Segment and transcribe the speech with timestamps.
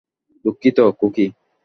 [0.45, 1.25] দুঃখিত, খুকী।